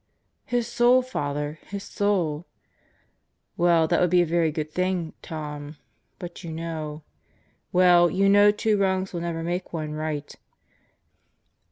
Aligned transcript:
"His 0.45 0.65
soul, 0.67 1.03
Father; 1.03 1.59
his 1.67 1.83
soul." 1.83 2.47
"That 3.59 3.91
would 3.99 4.09
be 4.09 4.23
a 4.23 4.25
very 4.25 4.51
good 4.51 4.71
thing, 4.71 5.13
Tom. 5.21 5.77
But 6.17 6.43
you 6.43 6.51
know... 6.51 7.03
Well, 7.71 8.09
you 8.09 8.27
know 8.27 8.49
two 8.49 8.77
wrongs 8.79 9.13
will 9.13 9.21
never 9.21 9.43
make 9.43 9.73
one 9.73 9.91
right." 9.91 10.35